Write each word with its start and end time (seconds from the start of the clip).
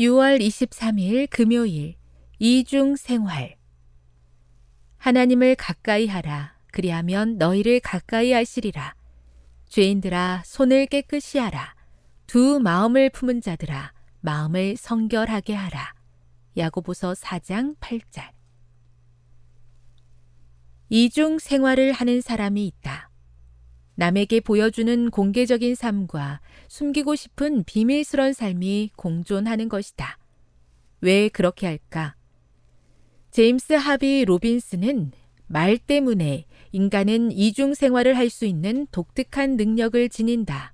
6월 0.00 0.40
23일 0.40 1.28
금요일 1.28 1.94
이중 2.38 2.96
생활. 2.96 3.58
하나님을 4.96 5.56
가까이 5.56 6.06
하라. 6.06 6.56
그리하면 6.72 7.36
너희를 7.36 7.80
가까이 7.80 8.32
하시리라. 8.32 8.94
죄인들아 9.68 10.44
손을 10.46 10.86
깨끗이 10.86 11.36
하라. 11.36 11.74
두 12.26 12.60
마음을 12.60 13.10
품은 13.10 13.42
자들아 13.42 13.92
마음을 14.20 14.78
성결하게 14.78 15.52
하라. 15.54 15.92
야고보서 16.56 17.12
4장 17.12 17.76
8절. 17.80 18.30
이중 20.88 21.38
생활을 21.38 21.92
하는 21.92 22.22
사람이 22.22 22.66
있다. 22.66 23.09
남에게 24.00 24.40
보여주는 24.40 25.10
공개적인 25.10 25.74
삶과 25.74 26.40
숨기고 26.68 27.16
싶은 27.16 27.64
비밀스런 27.64 28.32
삶이 28.32 28.92
공존하는 28.96 29.68
것이다. 29.68 30.16
왜 31.02 31.28
그렇게 31.28 31.66
할까? 31.66 32.16
제임스 33.30 33.74
하비 33.74 34.24
로빈스는 34.24 35.12
말 35.48 35.76
때문에 35.76 36.46
인간은 36.72 37.30
이중 37.32 37.74
생활을 37.74 38.16
할 38.16 38.30
수 38.30 38.46
있는 38.46 38.86
독특한 38.90 39.58
능력을 39.58 40.08
지닌다. 40.08 40.72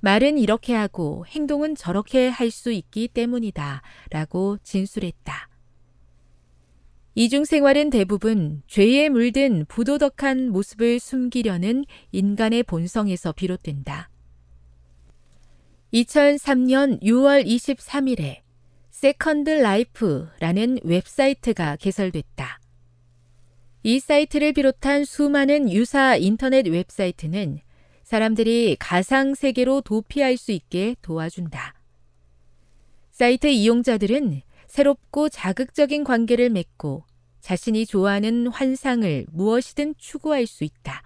말은 0.00 0.36
이렇게 0.36 0.74
하고 0.74 1.24
행동은 1.28 1.76
저렇게 1.76 2.28
할 2.28 2.50
수 2.50 2.72
있기 2.72 3.06
때문이다. 3.06 3.82
라고 4.10 4.58
진술했다. 4.64 5.48
이중 7.14 7.44
생활은 7.44 7.90
대부분 7.90 8.62
죄에 8.68 9.10
물든 9.10 9.66
부도덕한 9.66 10.48
모습을 10.48 10.98
숨기려는 10.98 11.84
인간의 12.10 12.62
본성에서 12.62 13.32
비롯된다. 13.32 14.08
2003년 15.92 17.02
6월 17.02 17.44
23일에 17.44 18.38
Second 18.90 19.50
Life라는 19.50 20.78
웹사이트가 20.84 21.76
개설됐다. 21.76 22.60
이 23.82 23.98
사이트를 24.00 24.54
비롯한 24.54 25.04
수많은 25.04 25.70
유사 25.70 26.16
인터넷 26.16 26.66
웹사이트는 26.66 27.58
사람들이 28.04 28.76
가상 28.78 29.34
세계로 29.34 29.82
도피할 29.82 30.38
수 30.38 30.52
있게 30.52 30.96
도와준다. 31.02 31.74
사이트 33.10 33.48
이용자들은 33.48 34.40
새롭고 34.72 35.28
자극적인 35.28 36.02
관계를 36.02 36.48
맺고 36.48 37.04
자신이 37.42 37.84
좋아하는 37.84 38.46
환상을 38.46 39.26
무엇이든 39.30 39.96
추구할 39.98 40.46
수 40.46 40.64
있다. 40.64 41.02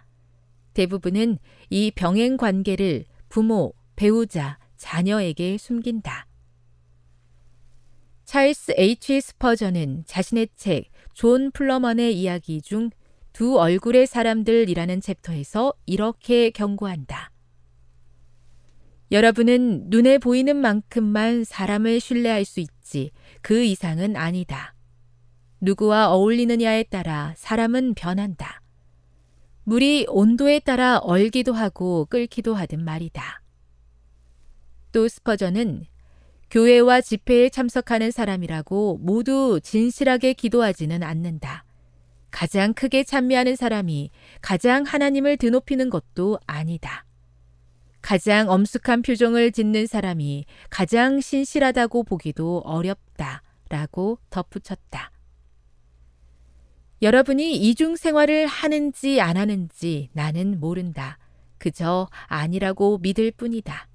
대부분은 0.72 1.38
이 1.70 1.90
병행 1.90 2.36
관계를 2.36 3.06
부모, 3.28 3.72
배우자, 3.96 4.56
자녀에게 4.76 5.58
숨긴다. 5.58 6.28
찰스 8.24 8.74
H. 8.78 9.20
스퍼전은 9.20 10.04
자신의 10.06 10.50
책 10.54 10.84
존 11.12 11.50
플라우먼의 11.50 12.16
이야기 12.16 12.62
중 12.62 12.90
두 13.32 13.58
얼굴의 13.58 14.06
사람들이라는 14.06 15.00
챕터에서 15.00 15.74
이렇게 15.86 16.50
경고한다. 16.50 17.32
여러분은 19.10 19.90
눈에 19.90 20.18
보이는 20.18 20.54
만큼만 20.54 21.42
사람을 21.42 21.98
신뢰할 21.98 22.44
수 22.44 22.60
있 22.60 22.75
지 22.86 23.10
그 23.42 23.62
이상은 23.62 24.16
아니다. 24.16 24.74
누구와 25.60 26.10
어울리느냐에 26.10 26.82
따라 26.82 27.32
사람은 27.36 27.94
변한다. 27.94 28.60
물이 29.62 30.06
온도에 30.08 30.58
따라 30.58 30.98
얼기도 30.98 31.52
하고 31.52 32.06
끓기도 32.06 32.54
하든 32.54 32.84
말이다. 32.84 33.42
또 34.92 35.06
스퍼전은 35.06 35.84
교회와 36.50 37.00
집회에 37.00 37.48
참석하는 37.50 38.10
사람이라고 38.10 38.98
모두 39.00 39.60
진실하게 39.62 40.32
기도하지는 40.34 41.02
않는다. 41.04 41.64
가장 42.30 42.74
크게 42.74 43.04
찬미하는 43.04 43.56
사람이 43.56 44.10
가장 44.40 44.82
하나님을 44.84 45.36
드높이는 45.36 45.88
것도 45.88 46.38
아니다. 46.46 47.05
가장 48.06 48.48
엄숙한 48.48 49.02
표정을 49.02 49.50
짓는 49.50 49.88
사람이 49.88 50.44
가장 50.70 51.20
신실하다고 51.20 52.04
보기도 52.04 52.62
어렵다. 52.64 53.42
라고 53.68 54.20
덧붙였다. 54.30 55.10
여러분이 57.02 57.56
이중 57.56 57.96
생활을 57.96 58.46
하는지 58.46 59.20
안 59.20 59.36
하는지 59.36 60.08
나는 60.12 60.60
모른다. 60.60 61.18
그저 61.58 62.08
아니라고 62.26 62.98
믿을 62.98 63.32
뿐이다. 63.32 63.88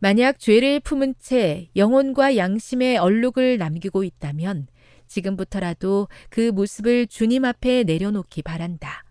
만약 0.00 0.38
죄를 0.38 0.78
품은 0.78 1.14
채 1.18 1.70
영혼과 1.76 2.36
양심의 2.36 2.98
얼룩을 2.98 3.56
남기고 3.56 4.04
있다면 4.04 4.66
지금부터라도 5.06 6.08
그 6.28 6.50
모습을 6.50 7.06
주님 7.06 7.46
앞에 7.46 7.84
내려놓기 7.84 8.42
바란다. 8.42 9.07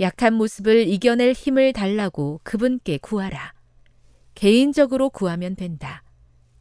약한 0.00 0.34
모습을 0.34 0.86
이겨낼 0.86 1.32
힘을 1.32 1.72
달라고 1.72 2.40
그분께 2.42 2.98
구하라. 2.98 3.54
개인적으로 4.34 5.08
구하면 5.10 5.56
된다. 5.56 6.02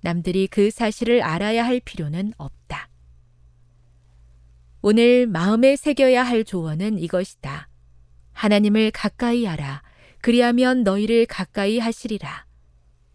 남들이 0.02 0.48
그 0.48 0.72
사실을 0.72 1.22
알아야 1.22 1.66
할 1.66 1.80
필요는 1.80 2.34
없다. 2.38 2.90
오늘 4.82 5.26
마음에 5.28 5.76
새겨야 5.76 6.24
할 6.24 6.44
조언은 6.44 7.00
이것이다. 7.00 7.68
하나님을 8.34 8.92
가까이 8.92 9.46
하라. 9.46 9.82
그리하면 10.22 10.84
너희를 10.84 11.26
가까이 11.26 11.80
하시리라. 11.80 12.46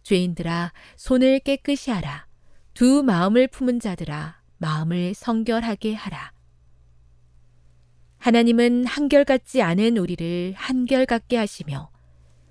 죄인들아, 0.03 0.73
손을 0.97 1.39
깨끗이 1.41 1.91
하라. 1.91 2.27
두 2.75 3.03
마음을 3.03 3.47
품은 3.49 3.81
자들아, 3.81 4.41
마음을 4.59 5.15
성결하게 5.15 5.95
하라. 5.95 6.33
하나님은 8.31 8.87
한결같지 8.87 9.61
않은 9.61 9.97
우리를 9.97 10.55
한결같게 10.57 11.37
하시며 11.37 11.91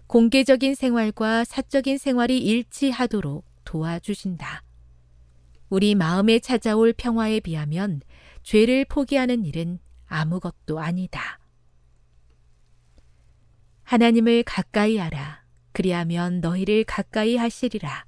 공개적인 0.07 0.75
생활과 0.75 1.45
사적인 1.45 1.97
생활이 1.97 2.37
일치하도록 2.37 3.45
도와주신다. 3.63 4.63
우리 5.69 5.95
마음에 5.95 6.39
찾아올 6.39 6.91
평화에 6.91 7.39
비하면 7.39 8.01
죄를 8.43 8.83
포기하는 8.83 9.45
일은 9.45 9.79
아무것도 10.07 10.81
아니다. 10.81 11.39
하나님을 13.83 14.43
가까이 14.43 14.97
하라. 14.97 15.45
그리하면 15.71 16.41
너희를 16.41 16.83
가까이 16.83 17.37
하시리라. 17.37 18.05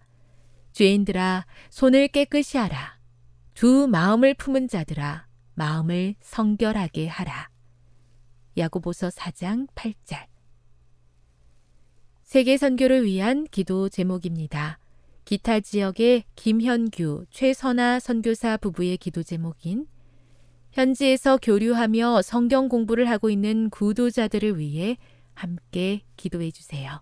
죄인들아, 0.73 1.45
손을 1.69 2.09
깨끗이 2.09 2.57
하라. 2.57 2.99
두 3.53 3.87
마음을 3.87 4.33
품은 4.33 4.67
자들아, 4.67 5.25
마음을 5.55 6.15
성결하게 6.19 7.07
하라. 7.07 7.50
야고보서 8.57 9.09
4장 9.09 9.67
8절. 9.75 10.25
세계 12.23 12.57
선교를 12.57 13.05
위한 13.05 13.45
기도 13.45 13.89
제목입니다. 13.89 14.79
기타 15.25 15.59
지역의 15.59 16.23
김현규, 16.35 17.25
최선아 17.29 17.99
선교사 17.99 18.57
부부의 18.57 18.97
기도 18.97 19.23
제목인 19.23 19.85
현지에서 20.71 21.37
교류하며 21.37 22.21
성경 22.21 22.69
공부를 22.69 23.09
하고 23.09 23.29
있는 23.29 23.69
구도자들을 23.69 24.57
위해 24.57 24.97
함께 25.33 26.01
기도해 26.17 26.51
주세요. 26.51 27.01